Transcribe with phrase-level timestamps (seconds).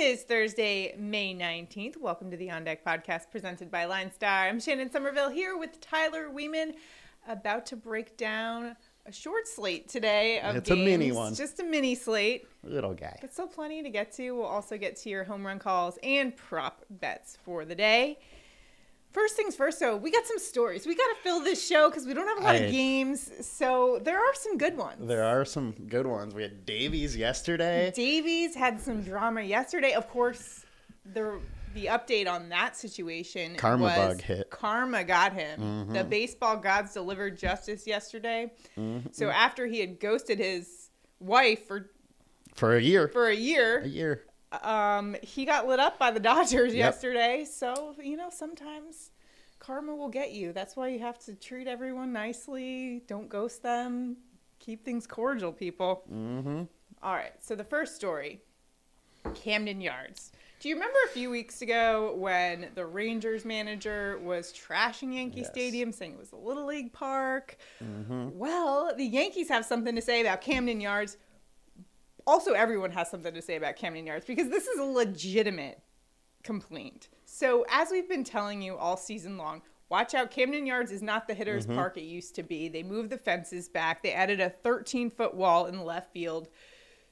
[0.00, 1.98] It is Thursday, May 19th.
[1.98, 4.48] Welcome to the On Deck podcast presented by LineStar.
[4.48, 6.72] I'm Shannon Somerville here with Tyler Weeman,
[7.28, 11.34] about to break down a short slate today of It's a mini one.
[11.34, 13.18] Just a mini slate, Little guy.
[13.20, 14.30] but still plenty to get to.
[14.30, 18.20] We'll also get to your home run calls and prop bets for the day.
[19.12, 20.86] First things first, though, we got some stories.
[20.86, 23.30] We got to fill this show because we don't have a lot I- of games.
[23.40, 25.06] So there are some good ones.
[25.08, 26.32] There are some good ones.
[26.34, 27.92] We had Davies yesterday.
[27.94, 29.92] Davies had some drama yesterday.
[29.94, 30.64] Of course,
[31.12, 31.40] the
[31.72, 34.50] the update on that situation Karma was bug hit.
[34.50, 34.60] Mm-hmm.
[34.66, 35.88] Karma got him.
[35.92, 38.50] The baseball gods delivered justice yesterday.
[38.76, 39.08] Mm-hmm.
[39.12, 40.90] So after he had ghosted his
[41.20, 41.90] wife for
[42.54, 43.06] For a year.
[43.08, 44.24] for a year a year.
[44.62, 46.84] Um, he got lit up by the Dodgers Yep.
[46.84, 47.44] yesterday.
[47.50, 49.10] So you know sometimes
[49.58, 50.52] karma will get you.
[50.52, 53.02] That's why you have to treat everyone nicely.
[53.06, 54.16] Don't ghost them.
[54.58, 56.02] Keep things cordial, people.
[56.12, 56.62] Mm-hmm.
[57.02, 57.32] All right.
[57.40, 58.40] So the first story,
[59.34, 60.32] Camden Yards.
[60.60, 65.48] Do you remember a few weeks ago when the Rangers manager was trashing Yankee Yes.
[65.48, 67.56] Stadium, saying it was a little league park?
[67.82, 68.38] Mm-hmm.
[68.38, 71.16] Well, the Yankees have something to say about Camden Yards.
[72.30, 75.82] Also, everyone has something to say about Camden Yards because this is a legitimate
[76.44, 77.08] complaint.
[77.24, 80.30] So, as we've been telling you all season long, watch out.
[80.30, 81.74] Camden Yards is not the hitter's mm-hmm.
[81.74, 82.68] park it used to be.
[82.68, 86.46] They moved the fences back, they added a 13 foot wall in the left field.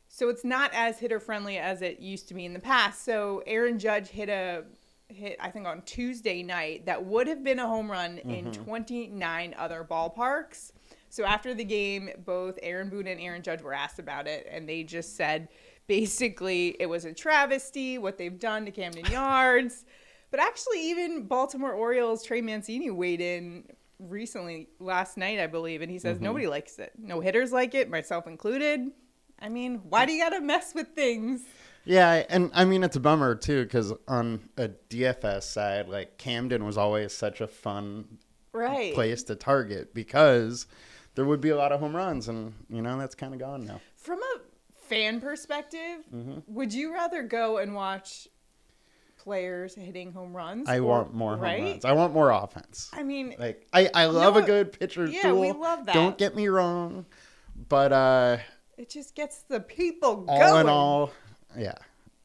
[0.07, 3.05] So, it's not as hitter friendly as it used to be in the past.
[3.05, 4.67] So, Aaron Judge hit a
[5.09, 8.63] hit, I think, on Tuesday night that would have been a home run in mm-hmm.
[8.63, 10.71] 29 other ballparks.
[11.11, 14.69] So after the game, both Aaron Boone and Aaron Judge were asked about it, and
[14.69, 15.49] they just said
[15.87, 19.85] basically it was a travesty what they've done to Camden Yards.
[20.31, 23.65] But actually, even Baltimore Orioles Trey Mancini weighed in
[23.99, 26.25] recently last night, I believe, and he says mm-hmm.
[26.25, 26.93] nobody likes it.
[26.99, 28.91] No hitters like it, myself included.
[29.41, 31.43] I mean, why do you gotta mess with things?
[31.85, 36.65] Yeah, and I mean it's a bummer too because on a DFS side, like Camden
[36.65, 38.19] was always such a fun
[38.53, 38.95] Right.
[38.95, 40.67] place to target because
[41.19, 43.67] there would be a lot of home runs, and you know that's kind of gone
[43.67, 43.81] now.
[43.97, 44.41] From a
[44.87, 46.39] fan perspective, Mm-hmm.
[46.47, 48.29] would you rather go and watch
[49.19, 50.69] players hitting home runs?
[50.69, 51.63] I or- want more home right?
[51.63, 51.85] runs.
[51.85, 52.89] I want more offense.
[52.93, 54.45] I mean, Like I, I love what?
[54.45, 55.41] a good pitcher Yeah, duel.
[55.41, 55.95] we love that.
[55.95, 57.05] Don't get me wrong,
[57.69, 58.37] but uh,
[58.77, 60.61] it just gets the people all going.
[60.61, 61.11] in all,
[61.59, 61.75] yeah,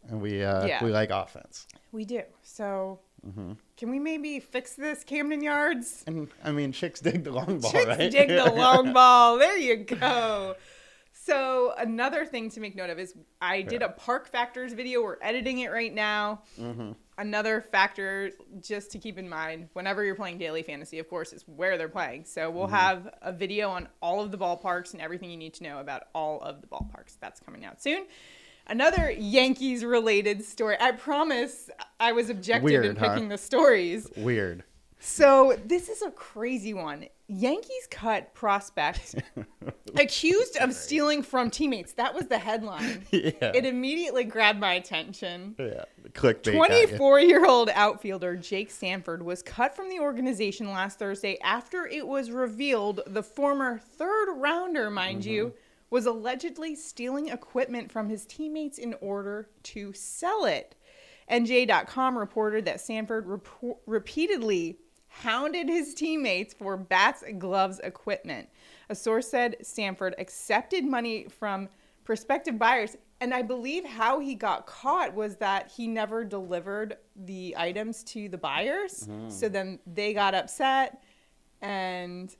[0.07, 0.83] and we uh, Yeah.
[0.83, 1.65] we like offense.
[1.91, 2.21] we do.
[2.43, 3.53] So, Mm-hmm.
[3.77, 6.03] can we maybe fix this, Camden Yards?
[6.07, 8.11] And I mean, chicks dig the long ball, Chicks right?
[8.11, 9.37] dig the long ball.
[9.37, 10.55] There you go.
[11.13, 15.01] So another thing to make note of is I did a Park Factors video.
[15.01, 16.41] We're editing it right now.
[16.59, 16.91] Mm-hmm.
[17.17, 21.43] Another factor just to keep in mind whenever you're playing daily fantasy, of course, is
[21.47, 22.25] where they're playing.
[22.25, 22.75] So we'll Mm-hmm.
[22.75, 26.03] have a video on all of the ballparks and everything you need to know about
[26.13, 27.15] all of the ballparks.
[27.21, 28.05] That's coming out soon.
[28.67, 30.77] Another Yankees related story.
[30.79, 31.69] I promise
[31.99, 33.13] I was objective in Weird, huh?
[33.13, 34.09] picking the stories.
[34.15, 34.63] Weird.
[35.05, 37.07] So this is a crazy one.
[37.27, 39.15] Yankees cut prospect
[39.99, 41.91] accused of stealing from teammates.
[41.93, 43.05] That was the headline.
[43.11, 43.51] Yeah.
[43.53, 45.55] It immediately grabbed my attention.
[45.59, 45.83] yeah.
[46.13, 46.55] Clickbait.
[46.55, 52.07] 24 year old outfielder Jake Sanford was cut from the organization last Thursday after it
[52.07, 55.31] was revealed the former third rounder, mind mm-hmm.
[55.31, 55.53] you,
[55.93, 60.75] was allegedly stealing equipment from his teammates in order to sell it.
[61.29, 68.49] NJ.com reported that Sanford repo- repeatedly hounded his teammates for bats, gloves, equipment.
[68.89, 71.69] A source said Sanford accepted money from
[72.05, 72.97] prospective buyers.
[73.21, 78.29] And I believe how he got caught was that he never delivered the items to
[78.29, 79.07] the buyers.
[79.07, 79.29] Mm-hmm.
[79.29, 81.03] So then they got upset
[81.61, 82.35] and,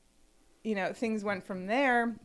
[0.64, 2.16] you know, things went from there.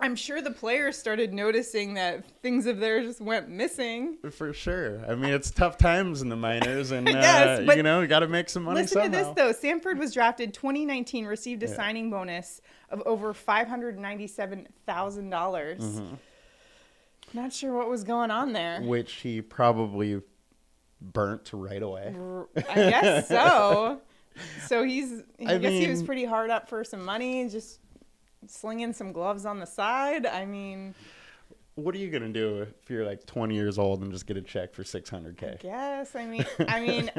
[0.00, 4.18] I'm sure the players started noticing that things of theirs just went missing.
[4.30, 5.02] For sure.
[5.08, 8.06] I mean, it's tough times in the minors, and uh, Yes, but you know, you
[8.06, 9.18] got to make some money Listen somehow.
[9.18, 9.50] to this though.
[9.52, 11.74] Sanford was drafted 2019, received a Yeah.
[11.74, 12.60] signing bonus
[12.90, 15.82] of over five hundred ninety-seven thousand dollars.
[15.82, 16.14] Mm-hmm.
[17.34, 18.80] Not sure what was going on there.
[18.80, 20.22] Which he probably
[21.00, 22.14] burnt right away.
[22.56, 24.00] I guess so.
[24.68, 25.24] So he's.
[25.44, 27.80] I, I guess he was pretty hard up for some money, just
[28.46, 30.26] slinging some gloves on the side.
[30.26, 30.94] I mean,
[31.74, 34.42] What are you gonna do if you're like 20 years old and just get a
[34.42, 35.60] check for 600k?
[35.60, 36.14] guess.
[36.16, 37.10] I mean, I mean,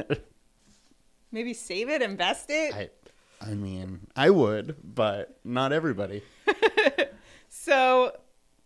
[1.31, 2.73] maybe save it, invest it.
[2.73, 2.89] I,
[3.41, 6.23] I mean, I would, but not everybody.
[7.51, 8.15] So,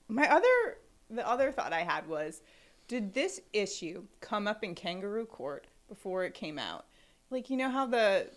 [0.09, 0.77] my other
[1.09, 2.41] the other thought I had was,
[2.87, 6.85] did this issue come up in kangaroo court before it came out?
[7.29, 8.27] Like you know how the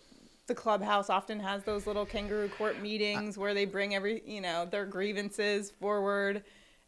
[0.47, 4.65] the clubhouse often has those little kangaroo court meetings where they bring every you know
[4.65, 6.43] their grievances forward,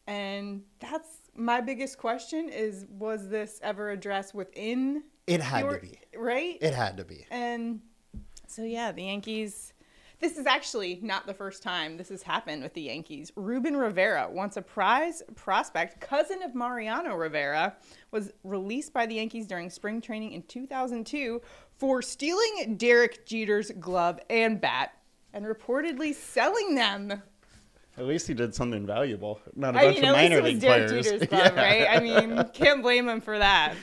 [0.07, 5.81] and that's my biggest question is was this ever addressed within It had your- to
[5.85, 5.99] be.
[6.17, 6.57] right?
[6.61, 7.25] It had to be.
[7.29, 7.81] And
[8.47, 9.73] so, yeah, the Yankees.
[10.19, 13.31] This is actually not the first time this has happened with the Yankees.
[13.37, 17.77] Ruben Rivera, once a prize prospect, cousin of Mariano Rivera,
[18.11, 21.41] was released by the Yankees during spring training in 2002
[21.77, 24.91] for stealing Derek Jeter's glove and bat
[25.33, 27.21] and reportedly selling them.
[27.97, 29.39] At least he did something valuable.
[29.55, 31.05] Not a I bunch mean, of minor league Derek players.
[31.05, 31.61] Jeter's glove, Yeah.
[31.61, 31.87] right?
[31.89, 33.75] I mean, can't blame him for that.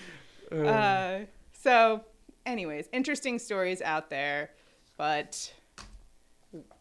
[0.53, 1.21] Uh,
[1.53, 2.05] so,
[2.45, 4.51] anyways, interesting stories out there,
[4.99, 5.53] but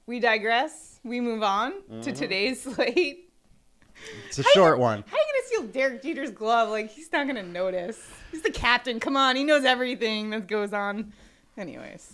[0.07, 0.99] we digress.
[1.03, 2.11] We move on to Mm-hmm.
[2.13, 3.29] today's slate.
[4.27, 5.03] It's a How you- short one.
[5.07, 6.69] How are you gonna steal Derek Jeter's glove?
[6.69, 8.01] Like he's not gonna notice.
[8.31, 8.99] He's the captain.
[8.99, 11.13] Come on, he knows everything that goes on.
[11.57, 12.13] Anyways,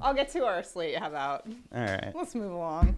[0.00, 0.96] I'll get to our slate.
[0.98, 1.46] How about?
[1.74, 2.12] All right.
[2.14, 2.96] Let's move along.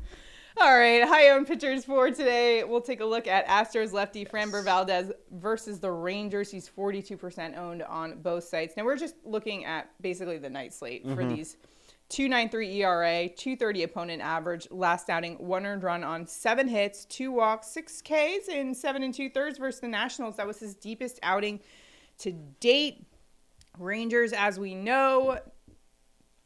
[0.60, 2.64] All right, high owned pitchers for today.
[2.64, 6.50] We'll take a look at Astros lefty Framber Valdez versus the Rangers.
[6.50, 8.76] He's 42% owned on both sites.
[8.76, 11.56] Now we're just looking at basically the night slate for these
[12.08, 17.66] 293 ERA, 230 opponent average, last outing, one earned run on seven hits, two walks,
[17.66, 20.36] six Ks, in seven and two thirds versus the Nationals.
[20.36, 21.60] That was his deepest outing
[22.18, 23.04] to date.
[23.78, 25.38] Rangers, as we know,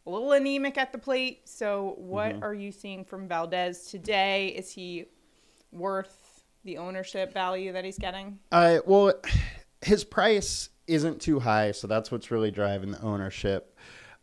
[0.06, 1.48] a little anemic at the plate.
[1.48, 4.48] So, what are you seeing from Valdez today?
[4.48, 5.06] Is he
[5.70, 8.38] worth the ownership value that he's getting?
[8.50, 9.14] Uh, well,
[9.80, 13.71] his price isn't too high, so that's what's really driving the ownership.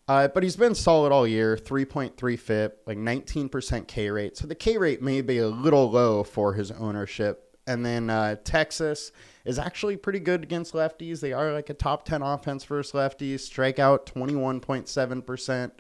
[0.10, 4.36] Uh, but he's been solid all year, 3.3 FIP, like 19% K rate.
[4.36, 7.56] So the K rate may be a little low for his ownership.
[7.68, 9.12] And then uh, Texas
[9.46, 11.20] is actually pretty good against lefties.
[11.20, 13.42] They are like a top 10 offense versus lefties.
[13.42, 15.72] Strikeout 21.7%.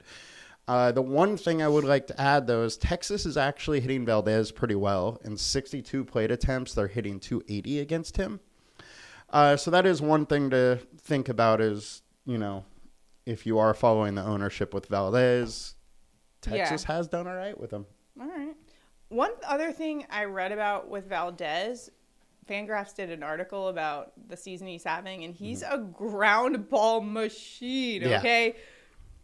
[0.67, 4.05] Uh, the one thing I would like to add, though, is Texas is actually hitting
[4.05, 5.19] Valdez pretty well.
[5.25, 8.41] In 62 plate attempts, they're hitting 280 against him.
[9.31, 12.63] Uh, so that is one thing to think about is, you know,
[13.29, 15.75] if you are following the ownership with Valdez,
[16.41, 17.85] Texas has done all right with him.
[18.19, 18.55] All right.
[19.09, 21.91] One other thing I read about with Valdez,
[22.49, 25.75] Fangraphs did an article about the season he's having, and he's mm-hmm.
[25.75, 28.01] a ground ball machine.
[28.01, 28.17] Yeah.
[28.17, 28.55] Okay,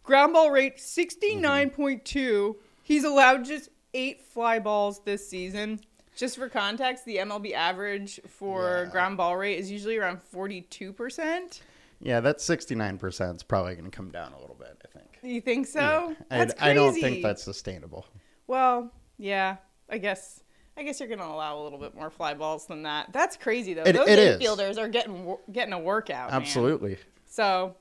[0.04, 2.56] ground ball rate sixty nine point two.
[2.84, 5.80] He's allowed just eight fly balls this season.
[6.14, 8.90] Just for context, the MLB average for Yeah.
[8.90, 11.62] ground ball rate is usually around forty two percent.
[12.00, 15.18] Yeah, that 69% is probably going to come down a little bit, I think.
[15.22, 16.14] You think so?
[16.30, 18.06] I, That's I don't think that's sustainable.
[18.46, 19.56] Well, yeah,
[19.88, 20.42] I guess.
[20.78, 23.10] I guess you're gonna allow a little bit more fly balls than that.
[23.10, 23.82] That's crazy though.
[23.84, 24.38] It- Those it is.
[24.38, 26.30] infielders are getting getting a workout.
[26.30, 26.40] man.
[26.42, 26.98] Absolutely.
[27.24, 27.74] So,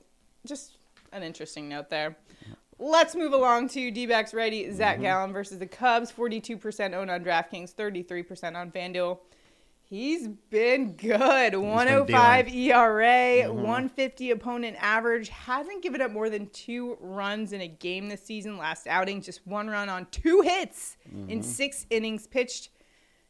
[0.46, 0.78] just
[1.12, 2.16] an interesting note there.
[2.80, 4.64] Let's move along to D-backs ready.
[4.64, 4.76] Mm-hmm.
[4.78, 6.12] Zach Gallen versus the Cubs.
[6.12, 9.20] 42% owned on DraftKings, 33% on FanDuel.
[9.88, 11.56] He's been good.
[11.56, 15.30] 105 ERA, 150 opponent average.
[15.30, 18.58] Hasn't given up more than two runs in a game this season.
[18.58, 20.98] Last outing, just one run on two hits
[21.28, 22.70] in six innings pitched.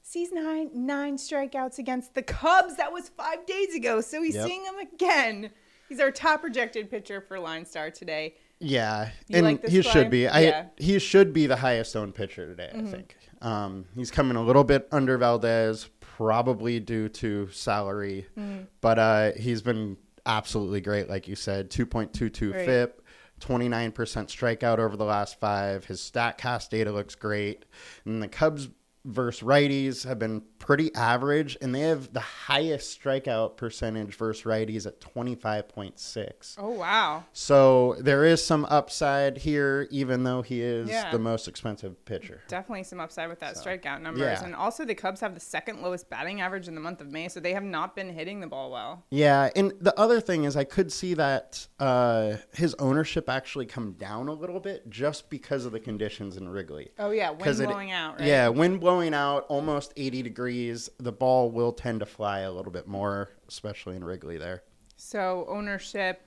[0.01, 2.77] Season nine nine strikeouts against the Cubs.
[2.77, 4.01] That was five days ago.
[4.01, 4.47] So he's Yep.
[4.47, 5.49] seeing them again.
[5.89, 8.35] He's our top projected pitcher for LineStar today.
[8.59, 9.91] Yeah, You and like he play?
[9.91, 10.27] should be.
[10.27, 10.61] I Yeah.
[10.61, 10.83] Mm-hmm.
[10.83, 12.71] he should be the highest owned pitcher today.
[12.73, 13.17] I think.
[13.41, 18.63] Um, he's coming a little bit under Valdez, probably due to salary, Mm-hmm.
[18.81, 21.09] but uh, he's been absolutely great.
[21.09, 22.65] Like you said, two point two two Right.
[22.65, 23.01] FIP.
[23.41, 25.83] 29% strikeout over the last five.
[25.83, 27.65] His StatCast data looks great.
[28.05, 28.69] And the Cubs
[29.05, 34.85] versus righties have been pretty average, and they have the highest strikeout percentage versus righties
[34.87, 36.55] at 25.6.
[36.57, 37.23] Oh wow.
[37.33, 41.11] So there is some upside here, even though he is Yeah.
[41.11, 42.41] the most expensive pitcher.
[42.47, 44.21] Definitely some upside with that So, strikeout numbers.
[44.21, 44.43] yeah.
[44.43, 47.27] And also the Cubs have the second lowest batting average in the month of May,
[47.27, 49.03] so they have not been hitting the ball well.
[49.11, 53.93] Yeah, and the other thing is, I could see that uh, his ownership actually come
[53.93, 56.89] down a little bit just because of the conditions in Wrigley.
[56.97, 58.27] Oh yeah, wind 'Cause it- blowing out, right?
[58.27, 60.89] Yeah, wind blowing out, almost 80 degrees.
[60.99, 64.63] The ball will tend to fly a little bit more, especially in Wrigley there.
[64.97, 66.21] So ownership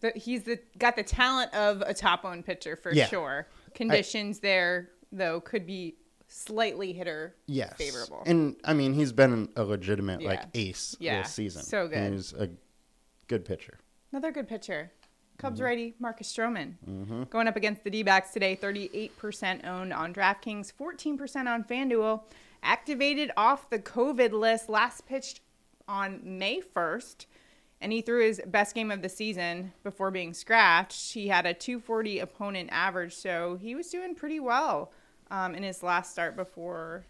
[0.00, 3.06] that he's the got the talent of a top owned pitcher for Yeah.
[3.06, 3.46] sure.
[3.74, 5.96] Conditions there though could be
[6.28, 7.74] slightly hitter Yes.
[7.76, 8.22] favorable.
[8.24, 11.62] And I mean, he's been a legitimate like ace Yeah, this season.
[11.62, 11.98] so good.
[11.98, 12.48] And He's a
[13.28, 13.78] good pitcher.
[14.12, 14.90] Another good pitcher.
[15.40, 15.64] Cubs Mm-hmm.
[15.64, 17.28] righty Marcus Stroman.
[17.30, 22.22] Going up against the D backs today, 38% owned on DraftKings, 14% on FanDuel.
[22.62, 25.40] Activated off the COVID list, last pitched
[25.88, 27.24] on May 1st,
[27.80, 31.14] and he threw his best game of the season before being scratched.
[31.14, 34.92] He had a 240 opponent average, so he was doing pretty well
[35.30, 37.04] um, in his last start before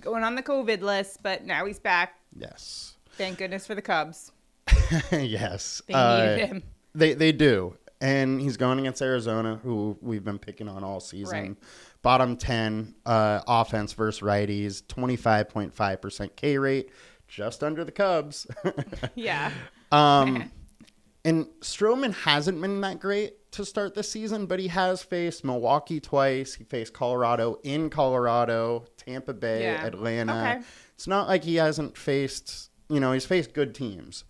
[0.00, 2.20] going on the COVID list, but now he's back.
[2.36, 2.94] Yes.
[3.16, 4.30] Thank goodness for the Cubs.
[5.12, 5.82] yes.
[5.88, 6.62] They Uh, him.
[6.94, 7.76] They they do.
[8.00, 11.38] And he's going against Arizona, who we've been picking on all season.
[11.38, 11.56] Right.
[12.02, 16.90] Bottom 10 uh, offense versus righties, 25.5% K rate,
[17.28, 18.46] just under the Cubs.
[19.14, 19.50] Yeah.
[19.92, 20.50] um,
[21.24, 26.00] and Stroman hasn't been that great to start the season, but he has faced Milwaukee
[26.00, 26.52] twice.
[26.54, 29.86] He faced Colorado in Colorado, Tampa Bay, Yeah.
[29.86, 30.32] Atlanta.
[30.56, 30.66] Okay.
[30.94, 34.24] It's not like he hasn't faced, you know, he's faced good teams.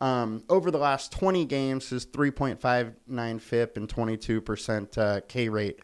[0.00, 5.80] Um, over the last 20 games, his 3.59 FIP and 22% uh, K rate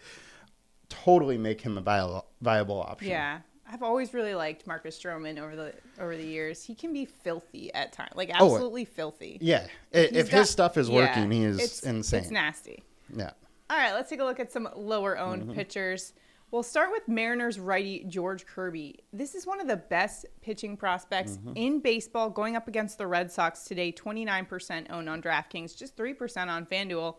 [0.88, 3.08] totally make him a viable, viable option.
[3.10, 3.40] Yeah.
[3.70, 6.62] I've always really liked Marcus Stroman over the over the years.
[6.62, 9.38] He can be filthy at times, like Oh, absolutely filthy.
[9.40, 9.66] Yeah.
[9.92, 12.20] I- He's If got- his stuff is yeah, working, he is it's, insane.
[12.20, 12.84] It's nasty.
[13.12, 13.30] yeah.
[13.68, 15.54] All right, let's take a look at some lower owned Mm-hmm.
[15.54, 16.12] pitchers.
[16.52, 19.00] We'll start with Mariners righty George Kirby.
[19.12, 21.52] This is one of the best pitching prospects Mm-hmm.
[21.56, 23.92] in baseball going up against the Red Sox today.
[23.92, 27.16] 29% owned on DraftKings, just 3% on FanDuel.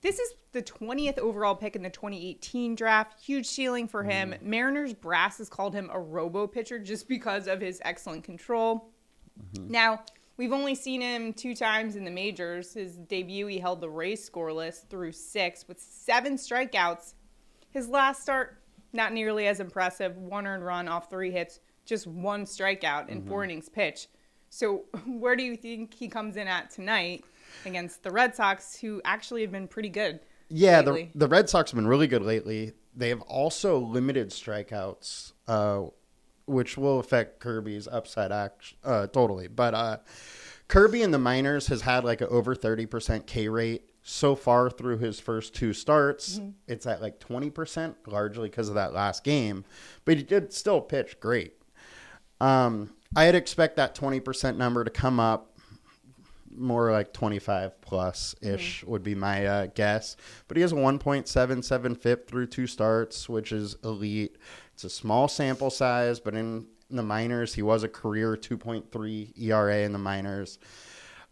[0.00, 3.20] This is the 20th overall pick in the 2018 draft.
[3.20, 4.30] Huge ceiling for him.
[4.30, 4.48] Mm-hmm.
[4.50, 8.90] Mariners brass has called him a robo pitcher just because of his excellent control.
[9.54, 9.70] Mm-hmm.
[9.70, 10.02] Now,
[10.36, 12.72] we've only seen him two times in the majors.
[12.74, 17.14] His debut, he held the Rays scoreless through six with seven strikeouts.
[17.78, 18.58] His last start,
[18.92, 20.16] not nearly as impressive.
[20.16, 23.28] One earned run off three hits, just one strikeout in Mm-hmm.
[23.28, 24.08] four innings pitch.
[24.50, 27.24] So, where do you think he comes in at tonight
[27.64, 30.18] against the Red Sox, who actually have been pretty good?
[30.48, 32.72] Yeah, the, the Red Sox have been really good lately.
[32.96, 35.82] They have also limited strikeouts, uh,
[36.46, 39.46] which will affect Kirby's upside act uh, totally.
[39.46, 39.96] But uh,
[40.66, 44.96] Kirby in the minors has had like an over 30% K rate so far through
[44.96, 46.38] his first two starts.
[46.38, 46.50] Mm-hmm.
[46.66, 49.66] It's at like 20%, largely because of that last game.
[50.06, 51.52] But he did still pitch great.
[52.40, 55.58] Um, I'd expect that 20% number to come up
[56.50, 60.16] more like 25 plus ish would be my uh, guess.
[60.48, 64.38] But he has a 1.77 FIP through two starts, which is elite.
[64.72, 69.80] It's a small sample size, but in, the minors, he was a career 2.3 ERA
[69.80, 70.58] in the minors.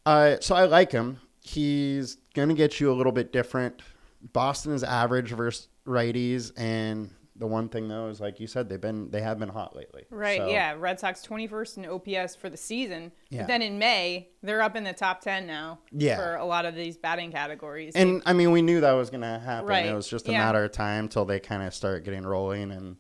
[0.05, 1.19] Uh, so I like him.
[1.47, 3.83] He's going to get you a little bit different.
[4.33, 8.81] Boston is average versus righties, and the one thing though is like you said, they've
[8.81, 10.05] been they have been hot lately.
[10.11, 10.75] Right, So- yeah.
[10.77, 13.13] Red Sox 21st in OPS for the season.
[13.29, 13.43] Yeah.
[13.43, 16.17] But then in May, they're up in the top 10 now Yeah.
[16.17, 17.95] for a lot of these batting categories.
[17.95, 19.69] And I mean, we knew that was going to happen.
[19.69, 19.87] Right.
[19.87, 20.39] It was just a Yeah.
[20.39, 22.97] matter of time till they kind of start getting rolling and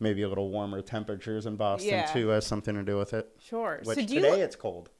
[0.00, 2.06] maybe a little warmer temperatures in Boston Yeah.
[2.06, 3.30] too has something to do with it.
[3.38, 3.80] sure.
[3.84, 4.90] Which so today you, it's cold.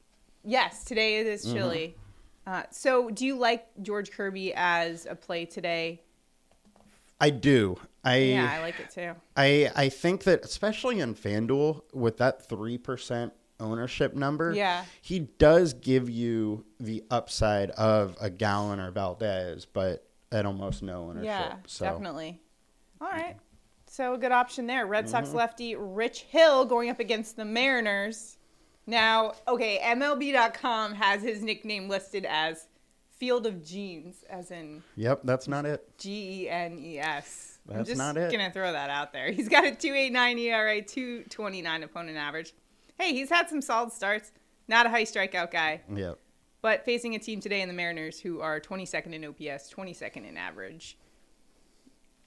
[0.45, 1.57] Yes, today it is Mm-hmm.
[2.47, 6.01] Uh, so do you like George Kirby as a play today?
[7.19, 7.77] I do.
[8.05, 9.11] I yeah, I like it too.
[9.35, 14.85] I I think that especially in FanDuel with that three percent ownership number, Yeah.
[15.01, 21.09] he does give you the upside of a Gallen or Valdez, but at almost no
[21.09, 21.25] ownership.
[21.25, 21.85] Yeah, so.
[21.85, 22.39] definitely.
[23.01, 23.35] All right.
[23.87, 24.85] So a good option there.
[24.85, 25.37] Red Sox Mm-hmm.
[25.37, 28.36] lefty Rich Hill going up against the Mariners.
[28.87, 32.67] Now, okay, MLB.com has his nickname listed as
[33.11, 35.85] Field of Genes, as in Yep, that's not it.
[35.97, 37.59] G E N E S.
[37.69, 38.31] I'm That's just not it.
[38.31, 39.29] gonna throw that out there.
[39.31, 42.53] He's got a 2.89 ERA, 2.29 opponent average.
[42.97, 44.31] Hey, he's had some solid starts.
[44.69, 46.17] Not a high strikeout guy, Yep.
[46.61, 50.37] but facing a team today in the Mariners who are 22nd in OPS, 22nd in
[50.37, 50.97] average.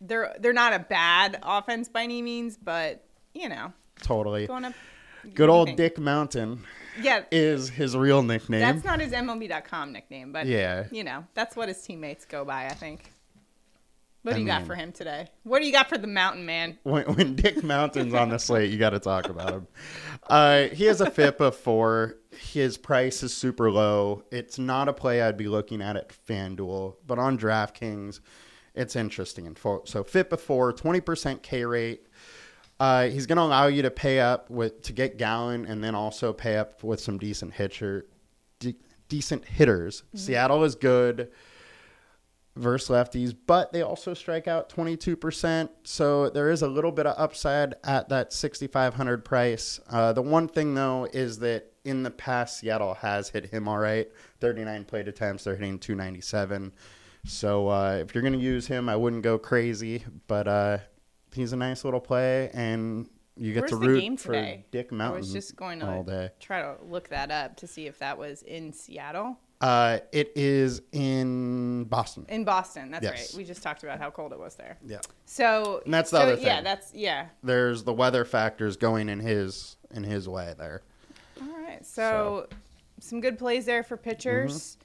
[0.00, 4.46] They're they're not a bad offense by any means, but you know, Totally.
[4.46, 4.74] going up.
[5.22, 5.76] Good what do you old?
[5.76, 6.64] Dick Mountain
[7.00, 8.60] Yeah, is his real nickname.
[8.60, 10.84] that's not his MLB.com nickname, but Yeah.
[10.90, 12.66] you know, that's what his teammates go by.
[12.66, 13.12] I think.
[14.22, 15.28] What I do you got for him today?
[15.44, 16.78] What do you got for the Mountain Man?
[16.82, 19.66] when, when Dick Mountain's on the slate, you got to talk about him.
[20.28, 22.16] Uh, he has a FIP of four.
[22.36, 24.24] His price is super low.
[24.30, 28.20] It's not a play I'd be looking at at FanDuel, but on DraftKings,
[28.74, 29.46] it's interesting.
[29.46, 32.06] And so FIP of four, 20% K rate.
[32.80, 35.94] Uh, he's going to allow you to pay up with to get Gallen and then
[35.94, 38.06] also pay up with some decent hitcher,
[38.58, 38.74] de-
[39.08, 40.02] decent hitters.
[40.14, 41.30] Seattle is good
[42.56, 45.68] versus lefties, but they also strike out 22%.
[45.84, 49.78] So there is a little bit of upside at that 6,500 price.
[49.90, 53.78] Uh, the one thing, though, is that in the past, Seattle has hit him all
[53.78, 54.08] right.
[54.40, 56.72] 39 plate attempts, they're hitting 297.
[57.26, 60.78] So uh, if you're going to use him, I wouldn't go crazy, but uh,
[61.34, 64.32] he's a nice little play, and you get Where's to the root game for?
[64.70, 66.30] Dick I Mountain was just going to all day.
[66.40, 69.38] try to look that up to see if that was in Seattle.
[69.60, 72.24] Uh, it is in Boston.
[72.30, 73.12] In Boston, that's Yes.
[73.34, 73.38] right.
[73.38, 74.78] We just talked about how cold it was there.
[74.86, 75.00] Yeah.
[75.26, 76.46] So And that's the so, other thing.
[76.46, 77.26] Yeah, that's yeah.
[77.42, 80.80] There's the weather factors going in his in his way there.
[81.42, 81.64] All right.
[81.64, 81.86] right.
[81.86, 82.46] So,
[83.00, 84.52] some good plays there for pitchers.
[84.76, 84.80] Mm-hmm.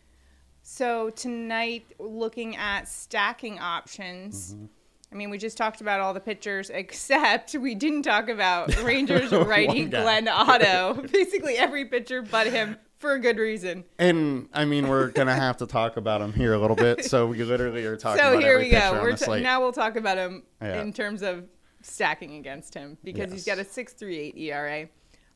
[0.64, 4.54] So tonight, looking at stacking options.
[4.56, 4.66] Mm-hmm.
[5.12, 9.32] I mean, we just talked about all the pitchers, except we didn't talk about Rangers
[9.32, 10.94] righty Glenn Otto.
[11.12, 13.84] Basically, every pitcher but him for a good reason.
[14.00, 17.06] And I mean, we're gonna have to talk about him here a little bit.
[17.06, 18.94] So we literally are talking so here we go.
[18.94, 20.82] We're now we'll talk about him Yeah.
[20.82, 21.46] in terms of
[21.82, 24.88] stacking against him because he's got a 6.38 ERA.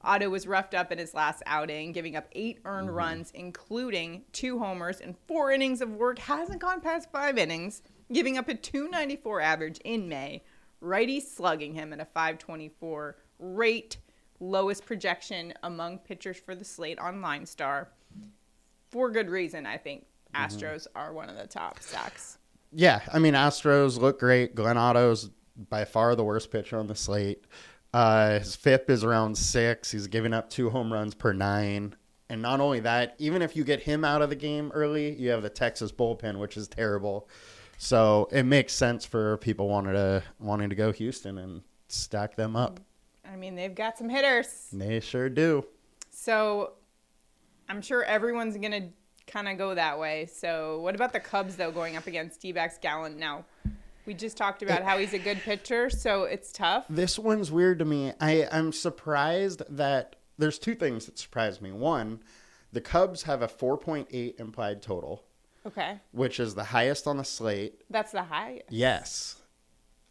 [0.02, 2.98] Otto was roughed up in his last outing, giving up eight earned Mm-hmm.
[2.98, 6.18] runs, including two homers and four innings of work.
[6.20, 10.44] Hasn't gone past five innings, giving up a 294 average in May.
[10.82, 13.98] Righty slugging him at a 524 rate,
[14.40, 17.88] lowest projection among pitchers for the slate on LineStar.
[18.92, 20.58] For good reason, I think Mm-hmm.
[20.58, 22.38] Astros are one of the top stacks.
[22.72, 24.54] yeah, I mean, Astros look great.
[24.56, 25.30] Glenn Otto's
[25.70, 27.46] by far the worst pitcher on the slate.
[27.94, 29.90] Uh, his FIP is around six.
[29.92, 31.96] He's giving up two home runs per nine.
[32.30, 35.32] And not only that, even if you get him out of the game early, you
[35.32, 37.28] have the Texas bullpen, which is terrible.
[37.82, 42.58] So it makes sense for people wanting to wanting to go Houston and stack them
[42.58, 42.82] up.
[43.26, 44.68] I mean, they've got some hitters.
[44.74, 45.66] They sure do.
[46.12, 46.74] So
[47.70, 48.90] I'm sure everyone's going to
[49.32, 50.26] kind of go that way.
[50.26, 53.18] So what about the Cubs, though, going up against D backs Gallen?
[53.18, 53.46] Now,
[54.06, 56.86] we just talked about how he's a good pitcher, so it's tough.
[56.90, 58.12] This one's weird to me.
[58.20, 61.72] I, I'm surprised that there's two things that surprise me.
[61.72, 62.20] One,
[62.74, 65.24] the Cubs have a 4.8 implied total,
[65.70, 66.00] Okay.
[66.12, 67.82] which is the highest on the slate.
[67.90, 68.66] That's the highest.
[68.70, 69.36] Yes.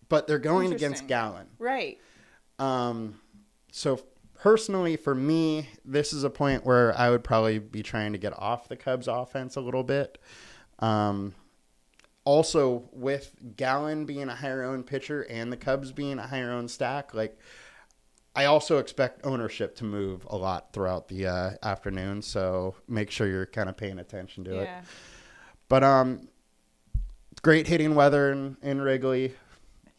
[0.09, 1.47] But they're going against Gallen.
[1.59, 1.99] Right.
[2.59, 3.21] Um,
[3.71, 4.01] so
[4.35, 8.33] personally, for me, this is a point where I would probably be trying to get
[8.39, 10.19] off the Cubs offense a little bit.
[10.79, 11.35] Um,
[12.25, 16.71] also, with Gallen being a higher owned pitcher and the Cubs being a higher owned
[16.71, 17.39] stack, like
[18.35, 22.23] I also expect ownership to move a lot throughout the uh, afternoon.
[22.23, 24.69] So make sure you're kind of paying attention to it.
[25.69, 26.29] But um,
[27.43, 29.35] great hitting weather in, in Wrigley,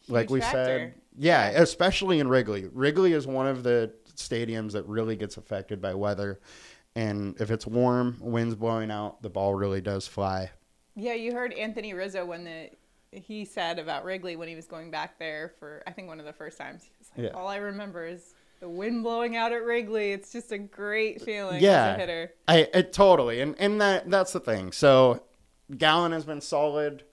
[0.08, 0.56] like Huge we factor.
[0.64, 0.94] said.
[1.16, 2.68] Yeah, especially in Wrigley.
[2.72, 6.40] Wrigley is one of the stadiums that really gets affected by weather,
[6.94, 10.50] and if it's warm, winds blowing out, the ball really does fly.
[10.96, 12.70] Yeah, you heard Anthony Rizzo when the
[13.12, 16.26] he said about Wrigley when he was going back there for I think one of
[16.26, 16.84] the first times.
[16.84, 17.38] He was like, Yeah.
[17.38, 20.12] all I remember is the wind blowing out at Wrigley.
[20.12, 21.88] It's just a great feeling Yeah.
[21.90, 22.32] as a hitter.
[22.46, 24.70] I it, totally, and and that that's the thing.
[24.72, 25.22] So,
[25.78, 27.04] Gallen has been solid.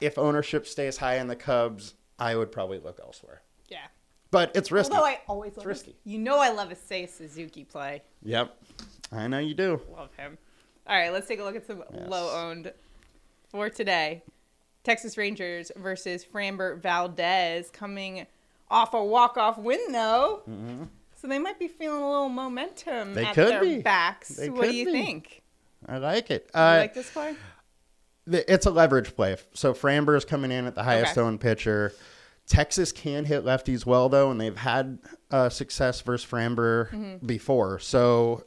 [0.00, 3.42] If ownership stays high in the Cubs, I would probably look elsewhere.
[3.68, 3.78] Yeah.
[4.30, 4.94] But it's risky.
[4.94, 5.96] Although I always love risky.
[6.04, 8.02] You know I love a Seiya Suzuki play.
[8.22, 8.56] Yep,
[9.12, 9.80] I know you do.
[9.96, 10.38] Love him.
[10.86, 12.08] All right, let's take a look at some Yes.
[12.08, 12.72] low owned
[13.50, 14.22] for today.
[14.84, 18.26] Texas Rangers versus Framber Valdez coming
[18.70, 20.42] off a walk off win though.
[21.20, 23.14] So they might be feeling a little momentum Mm-hmm.
[23.14, 23.82] They at could their be.
[23.82, 24.28] backs.
[24.36, 24.92] They what do you be.
[24.92, 25.42] think?
[25.86, 26.48] I like it.
[26.54, 27.34] You Uh, like this play?
[28.26, 29.36] It's a leverage play.
[29.54, 31.20] So Framber is coming in at the highest Okay.
[31.26, 31.92] owned pitcher.
[32.46, 34.98] Texas can hit lefties well though, and they've had
[35.30, 37.26] uh, success versus Framber Mm-hmm.
[37.26, 37.78] before.
[37.78, 38.44] So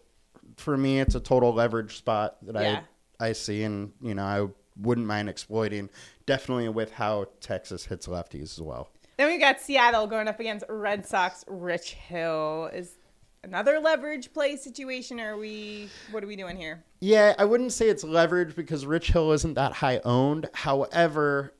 [0.57, 2.81] for me, it's a total leverage spot that Yeah.
[3.19, 4.47] I I see, and you know I
[4.81, 5.89] wouldn't mind exploiting.
[6.25, 8.89] Definitely with how Texas hits lefties as well.
[9.17, 11.45] Then we got Seattle going up against Red Sox.
[11.47, 12.97] Rich Hill is
[13.43, 15.19] another leverage play situation.
[15.21, 15.89] Or are we?
[16.11, 16.83] What are we doing here?
[17.05, 20.49] Yeah, I wouldn't say it's leverage because Rich Hill isn't that high owned.
[20.53, 21.53] However,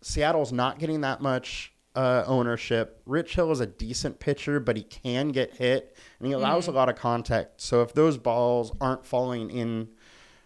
[0.00, 3.02] Seattle's not getting that much uh, ownership.
[3.04, 6.72] Rich Hill is a decent pitcher, but he can get hit and he allows Mm-hmm.
[6.72, 7.60] a lot of contact.
[7.60, 9.88] So if those balls aren't falling in,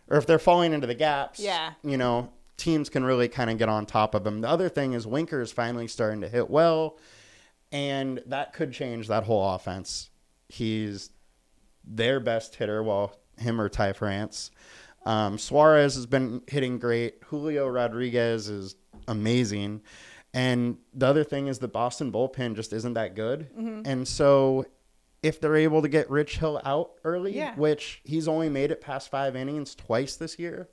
[0.09, 1.75] or if they're falling into the gaps, Yeah.
[1.85, 4.41] you know, teams can really kind of get on top of him.
[4.41, 6.99] The other thing is Winker is finally starting to hit well,
[7.71, 10.11] and that could change that whole offense.
[10.49, 11.11] He's
[11.85, 14.51] their best hitter, while him or Ty France.
[15.07, 17.17] Um, Suarez has been hitting great.
[17.27, 19.83] Julio Rodriguez is amazing.
[20.33, 23.51] And the other thing is the Boston bullpen just isn't that good.
[23.57, 23.83] Mm-hmm.
[23.85, 24.65] And so
[25.23, 27.55] if they're able to get Rich Hill out early, Yeah.
[27.55, 30.69] which he's only made it past five innings twice this year.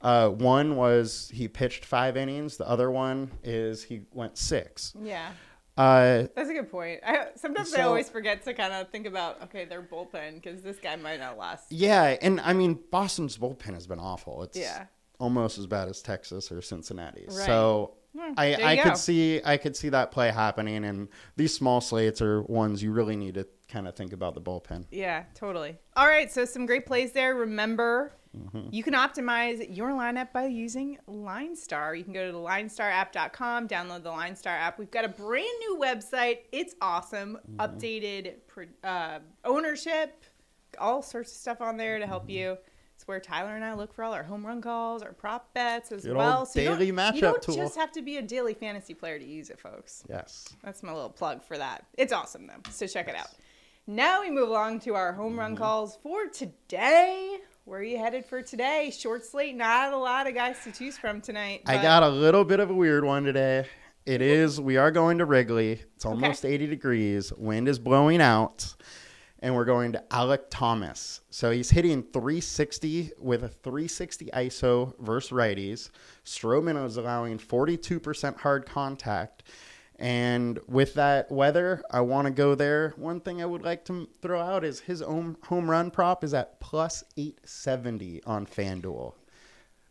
[0.00, 2.56] Uh, one was he pitched five innings.
[2.56, 4.92] The other one is he went six.
[5.00, 5.30] Yeah.
[5.76, 7.00] Uh, That's a good point.
[7.06, 10.78] I, sometimes I always forget to kind of think about okay, their bullpen because this
[10.78, 11.72] guy might not last.
[11.72, 14.42] Yeah, and I mean Boston's bullpen has been awful.
[14.42, 14.86] It's Yeah.
[15.18, 17.24] almost as bad as Texas or Cincinnati.
[17.26, 17.46] Right.
[17.46, 17.94] So
[18.36, 18.82] I, I go.
[18.82, 22.92] could see I could see that play happening, and these small slates are ones you
[22.92, 24.84] really need to kind of think about the bullpen.
[24.90, 25.78] Yeah, totally.
[25.96, 27.34] All right, so some great plays there.
[27.34, 28.68] Remember, Mm-hmm.
[28.70, 31.96] you can optimize your lineup by using LineStar.
[31.98, 34.78] You can go to the linestarapp.com, download the LineStar app.
[34.78, 36.38] We've got a brand new website.
[36.50, 37.38] It's awesome.
[37.50, 37.60] Mm-hmm.
[37.60, 38.34] Updated
[38.84, 40.24] uh, ownership,
[40.78, 42.56] all sorts of stuff on there to help you.
[42.94, 45.90] It's where Tyler and I look for all our home run calls, our prop bets
[45.92, 46.48] as Good well.
[46.54, 47.56] you don't- daily you matchup don't tool.
[47.56, 50.04] just have to be a daily fantasy player to use it, folks.
[50.08, 50.48] Yes.
[50.62, 51.84] That's my little plug for that.
[51.98, 53.28] It's awesome though, so check it out.
[53.88, 55.62] Now we move along to our home run Mm-hmm.
[55.62, 57.38] calls for today.
[57.64, 58.90] Where are you headed for today?
[58.90, 61.62] Short slate, not a lot of guys to choose from tonight.
[61.64, 63.66] I got a little bit of a weird one today.
[64.04, 65.80] It is, we are going to Wrigley.
[65.94, 67.32] It's almost 80 degrees.
[67.32, 68.74] Wind is blowing out.
[69.38, 71.20] And we're going to Alek Thomas.
[71.30, 75.90] So he's hitting 360 with a 360 ISO versus righties.
[76.24, 79.44] Stroman is allowing 42% hard contact.
[80.02, 82.92] And with that weather, I want to go there.
[82.96, 86.34] One thing I would like to throw out is his own home run prop is
[86.34, 89.14] at plus 870 on FanDuel.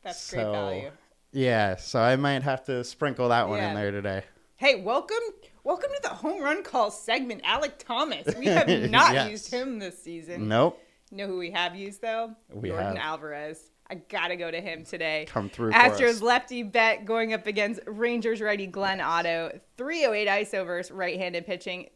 [0.04, 0.92] That's great value.
[1.32, 3.70] Yeah, so I might have to sprinkle that one Yeah.
[3.70, 4.24] in there today.
[4.58, 5.16] Hey, welcome,
[5.64, 8.36] welcome to the home run call segment, Alek Thomas.
[8.38, 9.32] We have not Yes.
[9.32, 10.50] used him this season.
[10.50, 10.78] Nope.
[11.10, 12.36] You know who we have used though?
[12.52, 12.96] We Yordan have.
[12.98, 13.71] Alvarez.
[13.92, 15.26] I gotta go to him today.
[15.28, 19.60] Come through Astros lefty bet going up against Rangers righty Glenn Otto.
[19.78, 21.90] 308 ISO versus right-handed pitching.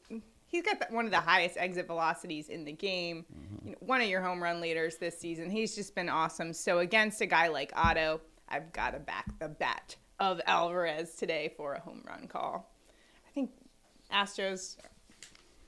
[0.45, 3.23] He's got the, one of the highest exit velocities in the game.
[3.33, 3.67] Mm-hmm.
[3.67, 5.49] You know, one of your home run leaders this season.
[5.49, 6.51] He's just been awesome.
[6.51, 11.53] So against a guy like Otto, I've got to back the bet of Alvarez today
[11.55, 12.73] for a home run call.
[13.25, 13.51] I think
[14.13, 14.75] Astros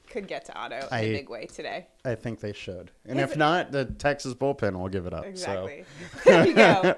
[0.08, 1.88] could get to Otto in I- a big way today.
[2.06, 2.92] I think they should.
[3.06, 5.26] And Is if it- not, the Texas bullpen will give it up.
[5.26, 5.86] Exactly.
[6.26, 6.96] there you go.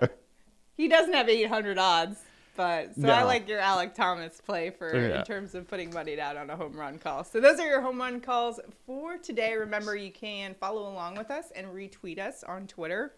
[0.76, 2.19] He doesn't have 800 odds,
[2.56, 5.19] but so I like your Alek Thomas play for Yeah.
[5.19, 7.24] in terms of putting money down on a home run call.
[7.26, 9.56] So those are your home run calls for today.
[9.56, 13.13] Remember, you can follow along with us and retweet us on Twitter.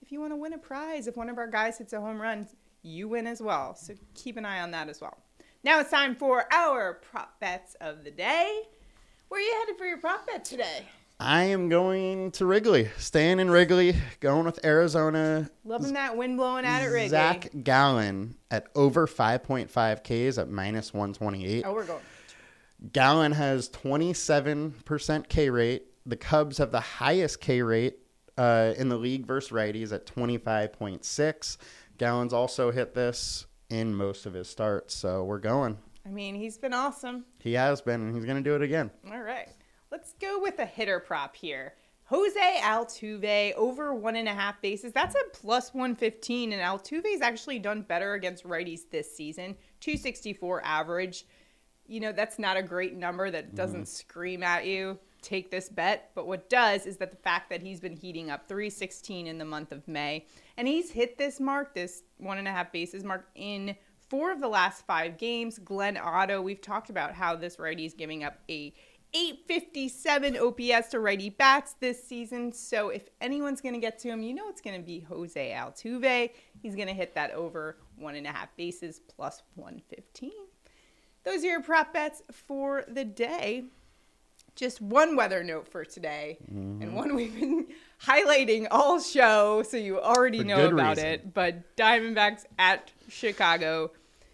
[0.00, 2.20] If you want to win a prize, if one of our guys hits a home
[2.20, 2.46] run,
[2.82, 3.74] you win as well.
[3.74, 5.18] So keep an eye on that as well.
[5.62, 8.62] Now it's time for our prop bets of the day.
[9.34, 10.86] Where are you headed for your prop bet today?
[11.18, 15.50] I am going to Wrigley, staying in Wrigley, going with Arizona.
[15.64, 17.08] Loving that wind blowing out at Wrigley.
[17.08, 21.64] Zach Gallen at over 5.5 Ks at minus 128.
[21.66, 22.00] Oh, we're going.
[22.92, 25.86] Gallen has 27% K rate.
[26.06, 27.96] The Cubs have the highest K rate
[28.38, 31.56] uh, in the league versus righties at 25.6.
[31.98, 35.78] Gallen's also hit this in most of his starts, so we're going.
[36.06, 37.24] I mean, he's been awesome.
[37.40, 38.90] He has been, and he's going to do it again.
[39.10, 39.48] All right.
[39.90, 41.74] Let's go with a hitter prop here.
[42.06, 44.92] Jose Altuve over one and a half bases.
[44.92, 49.56] That's a plus 115, and Altuve's actually done better against righties this season.
[49.80, 51.24] 264 average.
[51.86, 53.84] You know, that's not a great number that doesn't mm-hmm.
[53.84, 56.10] scream at you, take this bet.
[56.14, 59.44] But what does is that the fact that he's been heating up 316 in the
[59.44, 60.26] month of May,
[60.58, 63.76] and he's hit this mark, this one and a half bases mark, in
[64.08, 65.58] four of the last five games.
[65.58, 68.72] Glenn Otto, we've talked about how this righty is giving up a
[69.14, 72.52] 857 OPS to righty bats this season.
[72.52, 75.50] So if anyone's going to get to him, you know it's going to be Jose
[75.56, 76.30] Altuve.
[76.60, 80.32] He's going to hit that over one and a half bases plus 115.
[81.24, 83.64] Those are your prop bets for the day.
[84.56, 86.80] Just one weather note for today, mm-hmm.
[86.80, 87.66] and one we've been
[88.04, 91.06] highlighting all show, so you already For know about reason.
[91.06, 91.34] it.
[91.34, 93.90] But Diamondbacks at Chicago,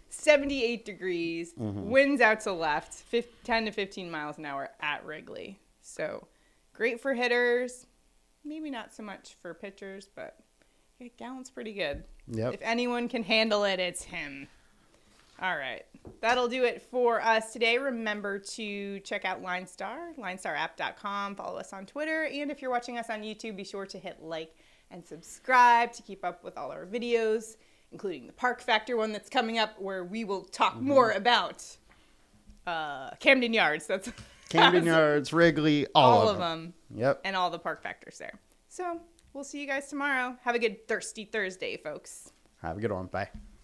[0.09, 1.89] 78 degrees, mm-hmm.
[1.89, 5.59] winds out to left, fif- 10 to 15 miles an hour at Wrigley.
[5.81, 6.27] So
[6.73, 7.87] great for hitters,
[8.45, 10.37] maybe not so much for pitchers, but
[10.99, 12.03] yeah, Gallen's pretty good.
[12.27, 12.53] Yep.
[12.53, 14.47] If anyone can handle it, it's him.
[15.41, 15.83] All right.
[16.21, 17.77] That'll do it for us today.
[17.79, 21.35] Remember to check out LineStar, linestarapp.com.
[21.35, 22.25] Follow us on Twitter.
[22.25, 24.55] And if you're watching us on YouTube, be sure to hit like
[24.91, 27.55] and subscribe to keep up with all our videos,
[27.91, 30.87] including the Park Factor one that's coming up, where we will talk Mm-hmm.
[30.87, 31.65] more about
[32.67, 33.87] uh, Camden Yards.
[33.87, 34.11] That's
[34.49, 36.73] Camden Yards, Wrigley, all, all of them.
[36.91, 37.21] them Yep.
[37.23, 38.37] and all the Park Factors there.
[38.67, 38.99] So
[39.33, 40.35] we'll see you guys tomorrow.
[40.43, 42.31] Have a good Thirsty Thursday, folks.
[42.61, 43.07] Have a good one.
[43.07, 43.29] Bye.